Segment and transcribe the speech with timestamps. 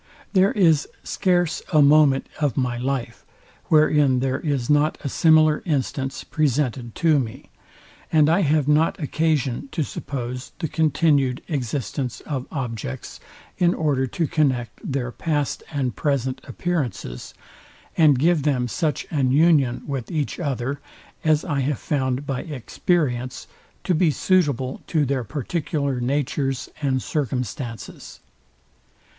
[0.33, 3.23] There is scarce a moment of my life,
[3.67, 7.51] wherein there is not a similar instance presented to me,
[8.11, 13.19] and I have not occasion to suppose the continued existence of objects,
[13.59, 17.35] in order to connect their past and present appearances,
[17.95, 20.79] and give them such an union with each other,
[21.23, 23.45] as I have found by experience
[23.83, 28.19] to be suitable to their particular natures and circumstances.